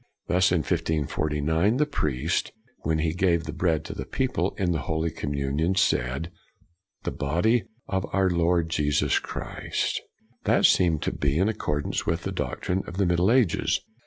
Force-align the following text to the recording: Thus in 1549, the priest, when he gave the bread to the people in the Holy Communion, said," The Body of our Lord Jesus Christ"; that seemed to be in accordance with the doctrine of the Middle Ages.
Thus 0.25 0.51
in 0.51 0.61
1549, 0.61 1.77
the 1.77 1.85
priest, 1.85 2.51
when 2.79 2.97
he 2.97 3.13
gave 3.13 3.43
the 3.43 3.53
bread 3.53 3.85
to 3.85 3.93
the 3.93 4.07
people 4.07 4.55
in 4.57 4.71
the 4.71 4.79
Holy 4.89 5.11
Communion, 5.11 5.75
said," 5.75 6.31
The 7.03 7.11
Body 7.11 7.65
of 7.87 8.07
our 8.11 8.27
Lord 8.31 8.67
Jesus 8.71 9.19
Christ"; 9.19 10.01
that 10.45 10.65
seemed 10.65 11.03
to 11.03 11.11
be 11.11 11.37
in 11.37 11.47
accordance 11.47 12.07
with 12.07 12.23
the 12.23 12.31
doctrine 12.31 12.81
of 12.87 12.97
the 12.97 13.05
Middle 13.05 13.31
Ages. 13.31 13.79